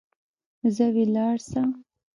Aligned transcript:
ځه 0.75 0.85
ولاړ 0.95 1.35
سه. 1.49 1.61